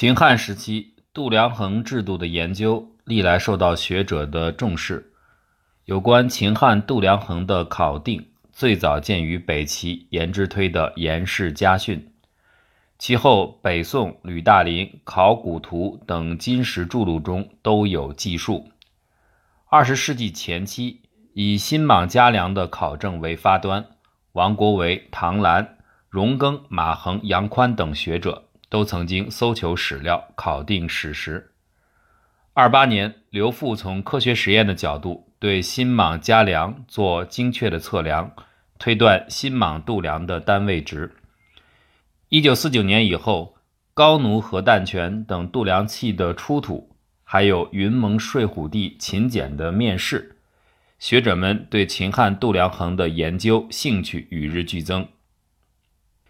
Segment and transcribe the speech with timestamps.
[0.00, 5.12] 秦汉时期度量衡制度的研究历来受到学者的重视。
[5.86, 11.98] 有关秦汉度量衡的考定，最早见于北齐颜之推的《颜氏家训》，
[12.96, 18.70] 其后北宋吕大林《考古图》等金石著录中都有记述。
[19.68, 21.02] 二十世纪前期，
[21.34, 23.84] 以新莽嘉良的考证为发端，
[24.30, 25.78] 王国维、唐兰、
[26.08, 28.44] 荣庚、马衡、杨宽等学者。
[28.68, 31.52] 都曾经搜求史料，考定史实。
[32.54, 38.34] 二八年，刘复从科学实验的角度对新莽嘉良做精确的测量，
[38.78, 41.14] 推断新莽度量的单位值。
[42.28, 43.56] 一九四九年以后，
[43.94, 50.36] 高奴核弹泉等度量器的出土，还有云蒙睡虎地秦简的面世，
[50.98, 55.08] 学者们对秦汉度量衡的研究兴趣与日俱增。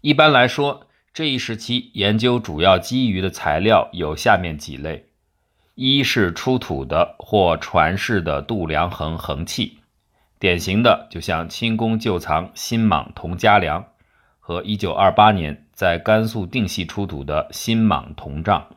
[0.00, 5.04] 一般来说，这一时期研究主要基于的材料有下面几类：
[5.74, 9.76] 一是出土的或传世的度量衡衡器，
[10.38, 13.84] 典型的就像清宫旧藏新莽铜嘉梁
[14.40, 18.74] 和1928年在甘肃定西出土的新莽铜杖；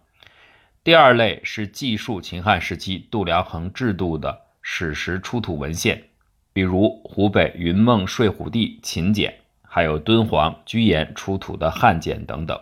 [0.84, 6.10] 第二类是记述秦汉时期度量衡制度的史实出土文献，
[6.52, 9.45] 比如湖北云梦睡虎地秦简。
[9.76, 12.58] 还有敦煌、居延出土的汉简等等。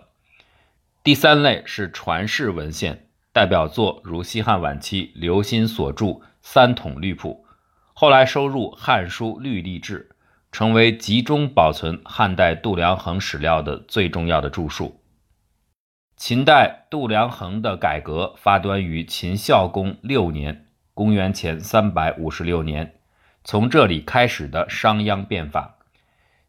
[1.04, 6.06] 第三类是传世文献，代表作如西汉晚期刘歆所著
[6.42, 7.46] 《三统律谱》，
[7.94, 10.10] 后来收入《汉书律历志》，
[10.52, 15.00] 成为集中保存汉代度量衡史料的最重要的著述。
[16.18, 22.96] 秦代度量衡的改革发端于秦孝公六年（公元前356年），
[23.46, 25.78] 从这里开始的商鞅变法。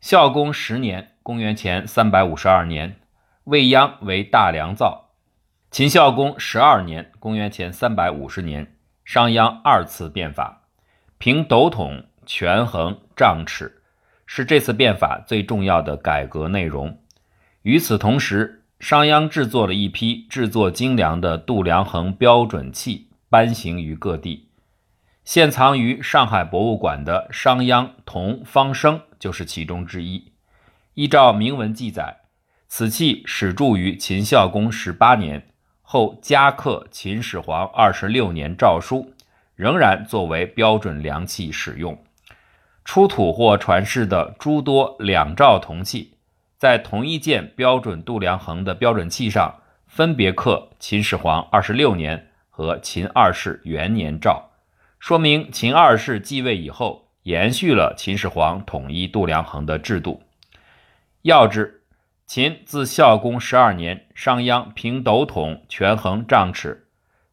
[0.05, 2.97] 孝公十年（公元前352年），
[3.45, 5.13] 未鞅为大良造。
[5.71, 10.65] 秦孝公十二年（公元前350年），商鞅二次变法，
[11.17, 13.81] 平斗统、权衡、丈尺，
[14.27, 16.99] 是这次变法最重要的改革内容。
[17.63, 24.51] 与此同时，商鞅制作了一批制作精良的度量衡标准器，颁行于各地。
[25.25, 30.33] 现藏于上海博物馆的商鞅铜方升就是其中之一。
[30.93, 32.19] 依照铭文记载，
[32.69, 35.49] 此器始铸于秦孝公十八年，
[35.81, 39.15] 后加刻秦始皇二十六年诏书，
[39.57, 42.05] 仍然作为标准量器使用。
[42.85, 46.19] 出土或传世的诸多两兆铜器，
[46.59, 54.51] 在同一件标准度量衡的标准器上，分别刻秦始皇二十六年和秦二世元年诏。
[54.99, 60.23] 说明秦二世继位以后，延续了秦始皇统一度量衡的制度。
[61.23, 61.83] 要知，
[62.27, 66.87] 秦自孝公十二年商鞅平斗统、权衡、丈尺，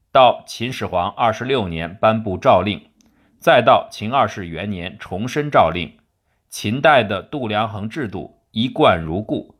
[0.09, 2.81] 到秦始皇二十六年颁布诏令，
[3.37, 5.97] 再到秦二世元年重申诏令，
[6.49, 9.55] 秦代的度量衡制度一贯如故。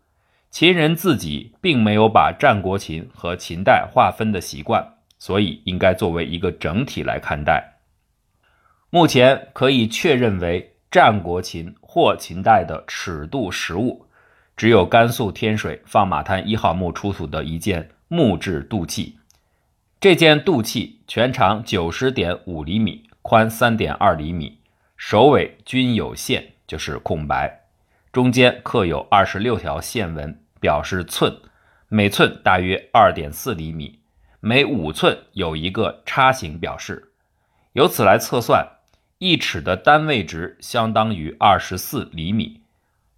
[0.49, 7.70] 秦人自己并没有把战国秦和秦代划分的习惯，所以应该作为一个整体来看待。
[8.93, 14.05] 目前可以确认为战国秦或秦代的尺度实物，
[14.57, 19.17] 只有甘肃天水放马滩一号墓出土的一件木质度器。
[20.01, 24.59] 这件度器全长九十点五厘米，宽三点二厘米，
[24.97, 27.61] 首尾均有线，就是空白，
[28.11, 31.33] 中间刻有二十六条线纹，表示寸，
[31.87, 34.01] 每寸大约二点四厘米，
[34.41, 37.13] 每五寸有一个叉形表示，
[37.71, 38.67] 由此来测算。
[39.23, 42.61] 一尺的单位值相当于二十四厘米。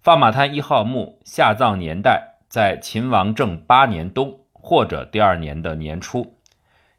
[0.02, 6.36] 放马滩一号墓下葬年代在秦王政八年冬或者第二年的年初。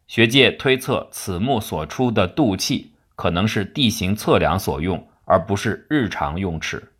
[0.07, 6.91] 学界推测，此墓所出的度器可能是地形测量所用，而不是日常用尺。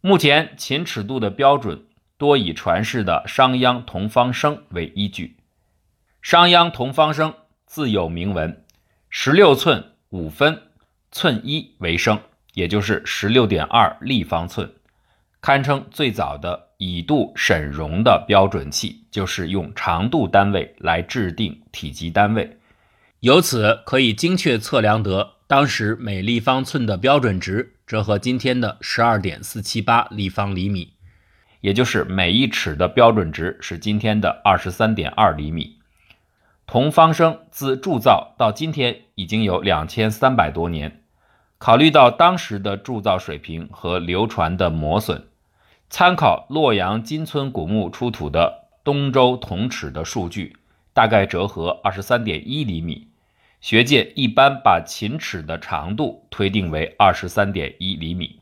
[0.00, 5.36] 目前秦尺度的标准多以传世的商鞅铜方升为依据。
[6.20, 7.32] 商鞅铜方升
[7.66, 8.64] 自有铭文，
[9.08, 10.62] 十六寸五分。
[11.10, 12.20] 寸一为升，
[12.54, 14.70] 也就是十六点二立方寸，
[15.40, 22.58] 堪称最早的以度审容的标准器，就是用长度单位来制定体积单位，
[23.20, 30.92] 由此可以精确测量得当时每立方寸的标准值，折合今天的十二点四七八立方厘米，
[31.62, 35.77] 也就是每一尺的标准值是今天的二十三点二厘米。
[36.68, 41.02] 铜方升自铸造到今天已经有两千三百多年。
[41.56, 45.22] 考虑到当时的铸造水平和流传的磨损，
[45.88, 50.58] 参考洛阳金村古墓出土的东周铜尺的数据，
[50.92, 53.08] 大概折合二十三点一厘米。
[53.62, 58.40] 学界一般把琴尺的长度推定为二十三点一厘米。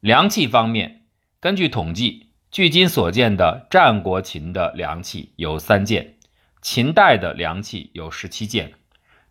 [0.00, 1.00] 量器方面，
[1.40, 6.16] 根据统计，距今所见的战国秦的量器有三件，
[6.62, 8.74] 秦代的梁器有十七件。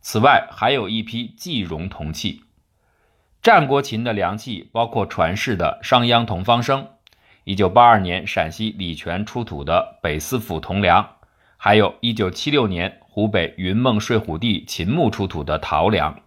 [0.02, 2.44] 此外，还有一批计容铜器。
[3.42, 6.90] 战国秦的梁器包括传世的商鞅同方生，
[7.46, 11.16] 一九八二年陕西礼泉出土的北司府铜梁，
[11.56, 16.20] 还有一九七六年湖北云梦睡虎地秦墓出土的陶梁。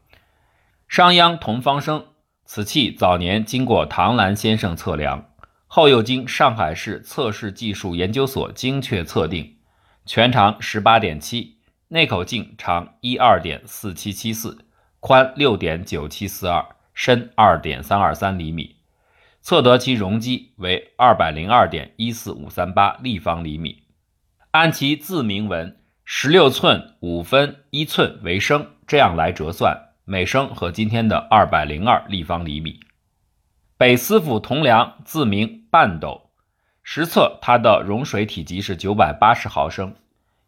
[0.89, 2.06] 商鞅同方生
[2.47, 5.27] 此器早年经过唐兰先生测量，
[5.67, 9.54] 后又经上海市测试技术研究所精确测定，
[10.06, 11.59] 全长十八点七，
[11.89, 14.65] 内口径长一二点四七七四，
[15.01, 16.65] 宽六点九七四二。
[16.97, 18.77] 深二点三二三厘米，
[19.41, 23.83] 测得其容积为二百零二点一四五三八立方厘米。
[24.53, 32.79] 按其字铭文十六寸五分一寸为升，这样来折算，每升和今天的二百零二立方厘米。
[33.77, 36.24] 北司府铜梁字铭半斗，
[36.87, 39.97] 实测它的容水体积是九百八十毫升，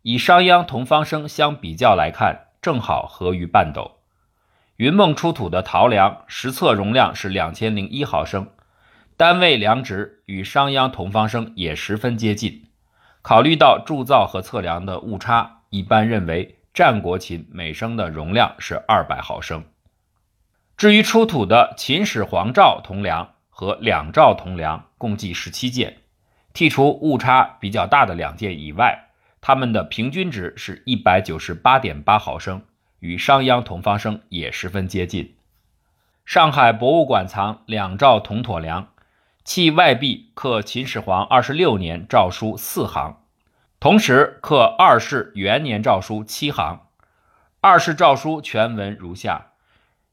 [0.02, 3.96] 以商鞅同方生相比较来看，正好合于半斗。
[4.76, 8.48] 云梦出土的陶梁实测容量是两千零一毫升，
[9.16, 12.66] 单位量值与商鞅同方生也十分接近。
[13.22, 19.64] 考虑到铸造和测量的误差，一般认为战国秦每升的容量是二百毫升。
[20.76, 26.02] 至于出土的秦始皇赵铜梁和两赵铜梁，共计十七件，
[26.56, 29.10] 剔除误差比较大的两件以外，
[29.42, 32.62] 它们的平均值是一百九十八点八毫升。
[33.00, 35.36] 与商鞅同方生也十分接近。
[36.24, 38.88] 上海博物馆藏两兆铜妥梁，
[39.44, 43.20] 器外壁刻秦始皇二十六年诏书四行，
[43.78, 46.86] 同时刻二世元年诏书七行。
[47.60, 49.48] 二世诏书全文如下：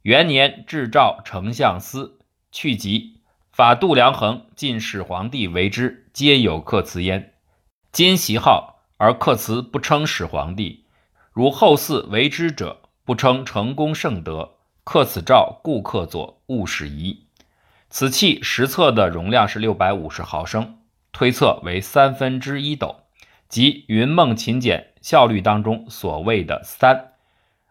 [0.01, 2.19] 元年制诏丞相司
[2.51, 3.12] 去疾，
[3.53, 7.35] 法度量衡晋始皇帝为之，皆有刻辞焉。
[7.91, 10.85] 今袭号而刻辞不称始皇帝。
[11.31, 17.27] 如后嗣为之者，不称成功圣德，刻此诏，故刻作，勿使疑。
[17.91, 20.79] 此器实测的容量是六百五十毫升，
[21.11, 23.01] 推测为三分之一斗，
[23.47, 27.11] 即云梦秦简效率当中所谓的三。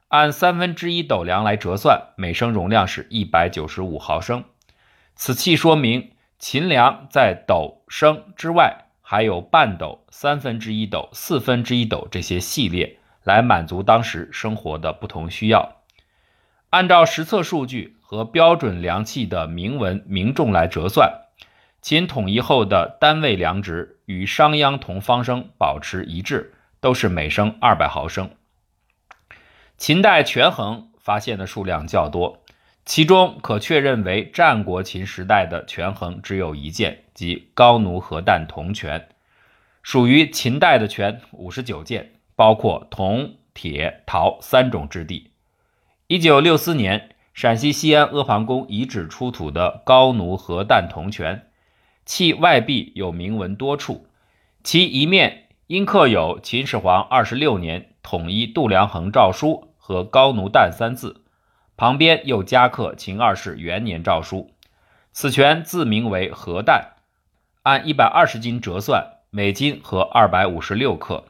[0.07, 4.45] 按三分之一斗量来折算，每升容量是一百九十五毫升。
[5.15, 12.99] 此器说明秦粮在斗、升之外，还有半斗、三分之一斗、四分之一斗这些系列。
[13.25, 15.77] 来满足当时生活的不同需要。
[16.71, 21.21] 按照实测数据和标准量器的铭文名重来折算，
[21.81, 28.29] 秦统一后的单位量值与商鞅同方升保持一致，都是每升二百毫升。
[29.77, 32.42] 秦代权衡发现的数量较多，
[32.85, 39.09] 其中可确认为战国秦时代的权衡只有一件，即高奴河旦铜权，
[39.83, 42.13] 属于秦代的权五十九件。
[42.35, 45.31] 包括铜、铁、陶三种质地。
[46.09, 51.47] 一九六四年，陕西西安阿房宫遗址出土的高奴河旦铜权，
[52.05, 54.07] 器外壁有铭文多处，
[54.65, 61.22] 其一面因刻有秦始皇二十六年统一度量衡诏书和高奴旦三字，
[61.77, 64.53] 旁边又加刻秦二世元年诏书。
[65.13, 66.93] 此权字名为河旦，
[67.63, 71.25] 按一百二十斤折算，每斤合二百五十六克。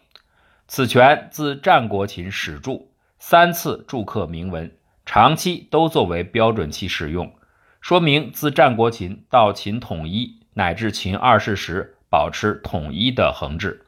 [0.68, 4.72] 此权自战国秦始铸，三次铸刻铭文，
[5.04, 7.34] 长期都作为标准器使用，
[7.80, 13.84] 说明自战国秦到秦统一乃至秦二世时保持统一的衡制。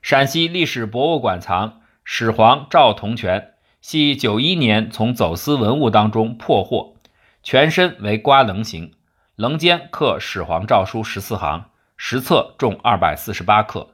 [0.00, 3.52] 陕西历史博物馆藏始皇赵铜权，
[3.82, 6.94] 系九一年从走私文物当中破获，
[7.42, 8.92] 全身为瓜棱形，
[9.34, 11.64] 棱间刻始皇诏书十四行，
[11.96, 13.88] 实测重二百四十八克。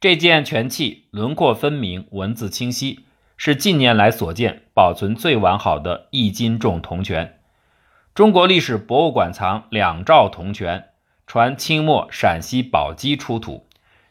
[0.00, 3.04] 这件全器轮廓分明，文字清晰，
[3.36, 7.38] 是近年来所见保存最完好的一斤重铜权。
[8.14, 10.88] 中国历史博物馆藏两兆铜权，
[11.26, 13.66] 传清末陕西宝鸡出土，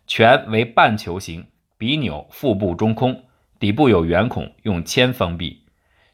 [0.06, 1.48] 权为半球形，
[1.80, 3.24] 鼻钮腹部中空，
[3.60, 5.66] 底部有圆孔，用铅封闭。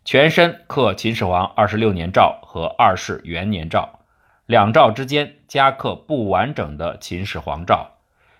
[0.03, 3.99] 全身刻秦始皇二十六年诏和二世元年诏，
[4.47, 7.91] 两诏之间加刻不完整的秦始皇诏。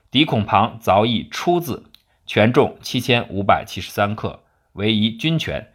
[0.10, 1.84] 底孔旁凿一“出”字，
[2.26, 4.40] 权重七千五百七十三克，
[4.74, 5.72] 为一均权，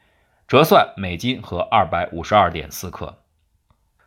[0.48, 3.18] 折算每斤合二百五十二点四克。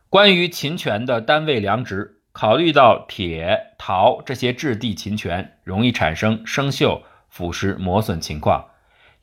[0.10, 8.66] 关于秦权的单位量值，考虑到铁、陶这些质地秦权容易产生生锈、腐蚀、磨损情况，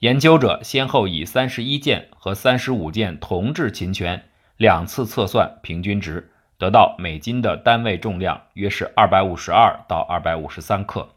[0.01, 11.11] 研究者先后以三十一件和三十五件铜制秦权两次测算平均值，得到每斤的单位重量约是二百五十二到二百五十三克。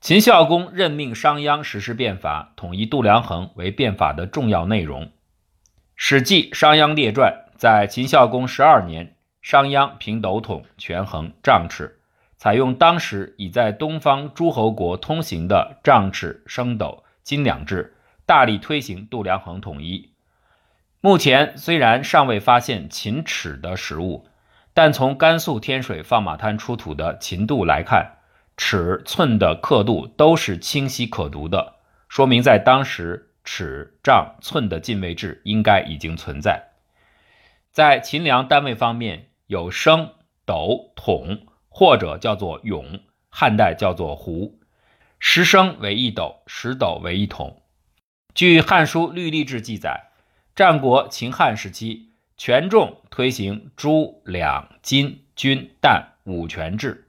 [0.00, 5.04] 秦孝公任命商鞅实施变法，统一度量衡为变法的重要内容。
[5.94, 12.00] 《史记·商鞅列传》在秦孝公十二年，商鞅平斗桶、权衡、丈尺，
[12.38, 20.12] 采用当时已在东方诸侯国通行的丈尺、升斗、斤两制，大力推行度量衡统一。
[21.00, 24.28] 目前虽然尚未发现秦尺的实物，
[24.72, 28.18] 但从甘肃天水放马滩出土的秦度来看。
[28.56, 31.74] 尺寸的刻度都是清晰可读的，
[32.08, 36.68] 说明在当时尺、丈、寸的进位制应该已经存在。
[37.72, 40.12] 在秦量单位方面，有升、
[40.46, 44.60] 斗、桶，或者叫做俑，汉代叫做壶。
[45.26, 47.62] 十升为一斗，十斗为一桶。
[48.34, 50.10] 据《汉书·律历志》记载，
[50.54, 57.08] 战国秦汉时期，权重推行诸、两、斤、均、担五权制。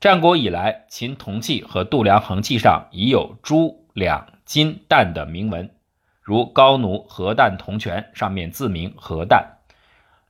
[0.00, 5.70] 战国以来，秦铜器和度量衡器上已有诸、两、斤、担的铭文，
[6.20, 9.60] 如高奴核旦铜权上面自铭核旦。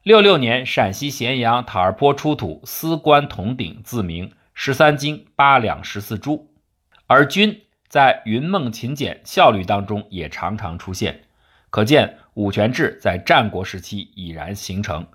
[0.02, 6.50] 六六年，陕西咸阳塔儿坡出土丝冠铜鼎，自铭十三斤八两十四铢。
[7.06, 11.24] 而均在云梦秦简效率当中也常常出现，
[11.70, 15.06] 可见五权制在战国时期已然形成。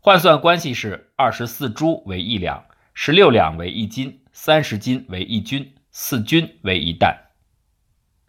[0.00, 2.64] 换算关系是二十四铢为一两。
[2.98, 7.14] 十六两为一斤，三十斤为一钧，四钧为一担。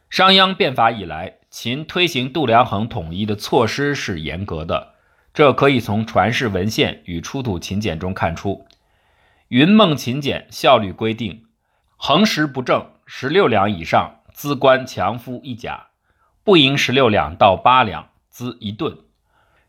[0.09, 4.95] 商鞅变法以来，秦推行度量衡统一的措施是严格的，
[5.33, 8.67] 这可以从传世文献与出土秦简中看出。
[9.47, 11.45] 云梦秦简效率规定：
[11.95, 15.91] 衡时不正十六两以上，资官强夫一甲；
[16.43, 19.05] 不盈十六两到八两，资一顿；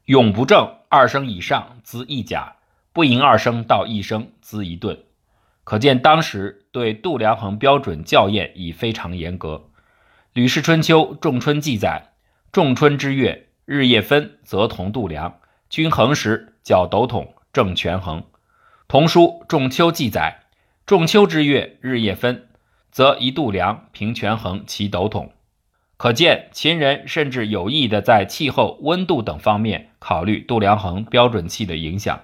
[0.07, 2.57] 永不正二升以上，资一甲。
[2.93, 5.05] 不盈二升到一升，资一顿。
[5.63, 9.55] 可见当时对度量衡标准校验已非常严格。
[10.33, 12.15] 《吕氏春秋·仲春》记载：
[12.51, 15.39] 仲春之月，日夜分，则同度量，
[15.71, 18.25] 均衡时，角斗桶，正权衡。
[18.89, 20.41] 同书《仲秋》记载：
[20.85, 22.48] 仲秋之月，日夜分，
[22.99, 25.31] 则一度量，平权衡其斗桶。
[25.97, 32.21] 可见秦人甚至有意的在气候、温度等方面考虑度量衡标准器的影响。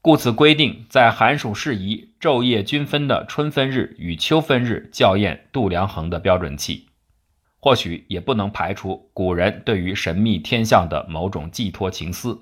[0.00, 6.86] 故此规定，在寒暑适宜、昼夜均分的春分日与秋分日校验度量衡的标准器。
[7.60, 12.40] 或许也不能排除古人对于神秘天象的某种寄托情思。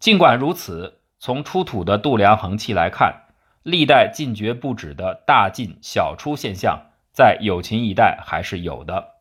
[0.00, 3.31] 尽管如此，从出土的度量衡器来看，
[3.62, 9.12] 历代进爵不止的大进小出现象，在有秦一代还是有的。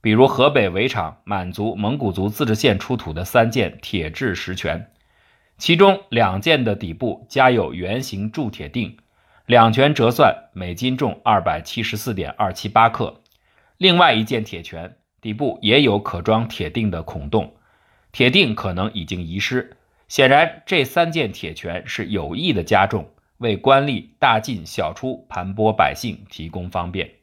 [0.00, 4.90] 比如河北围场满族蒙古族自治县出土的三件铁制石权。
[5.58, 8.96] 其中两件的底部加有圆形铸铁锭，
[9.44, 13.20] 两拳折算每斤重二百七十四点二七八克。
[13.76, 17.56] 另外一件铁拳底部也有可装铁锭的孔洞，
[18.10, 19.76] 铁锭可能已经遗失。
[20.08, 27.19] 显然，这三件铁拳是有意的加重，为官吏大进小出、盘剥百姓提供方便。